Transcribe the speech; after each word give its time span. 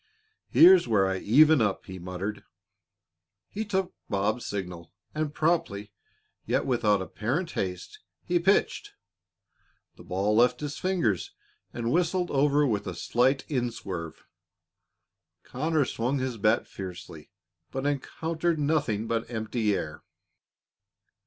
"Here's 0.49 0.87
where 0.87 1.05
I 1.07 1.19
even 1.19 1.61
up," 1.61 1.85
he 1.85 1.99
muttered. 1.99 2.43
He 3.49 3.63
took 3.63 3.93
Bob's 4.09 4.47
signal, 4.47 4.91
and 5.13 5.31
promptly, 5.31 5.91
yet 6.43 6.65
without 6.65 7.03
apparent 7.03 7.51
haste, 7.51 7.99
he 8.23 8.39
pitched. 8.39 8.93
The 9.97 10.03
ball 10.03 10.35
left 10.35 10.59
his 10.61 10.79
fingers 10.79 11.35
and 11.71 11.91
whistled 11.91 12.31
over 12.31 12.65
with 12.65 12.87
a 12.87 12.95
slight 12.95 13.45
inswerve. 13.47 14.25
Conners 15.43 15.93
swung 15.93 16.17
his 16.17 16.37
bat 16.39 16.65
fiercely, 16.67 17.29
but 17.69 17.85
encountered 17.85 18.57
nothing 18.57 19.05
but 19.05 19.29
empty 19.29 19.75
air. 19.75 20.01